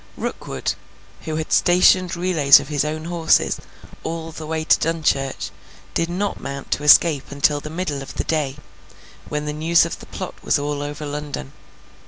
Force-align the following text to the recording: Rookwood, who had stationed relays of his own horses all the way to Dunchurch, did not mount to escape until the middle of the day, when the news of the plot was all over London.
Rookwood, 0.17 0.73
who 1.25 1.35
had 1.35 1.53
stationed 1.53 2.15
relays 2.15 2.59
of 2.59 2.69
his 2.69 2.83
own 2.83 3.05
horses 3.05 3.57
all 4.03 4.31
the 4.31 4.47
way 4.47 4.63
to 4.63 4.79
Dunchurch, 4.79 5.51
did 5.93 6.09
not 6.09 6.39
mount 6.41 6.71
to 6.71 6.83
escape 6.83 7.29
until 7.31 7.59
the 7.59 7.69
middle 7.69 8.01
of 8.01 8.15
the 8.15 8.23
day, 8.23 8.55
when 9.29 9.45
the 9.45 9.53
news 9.53 9.85
of 9.85 9.99
the 9.99 10.07
plot 10.07 10.33
was 10.43 10.57
all 10.57 10.81
over 10.81 11.05
London. 11.05 11.53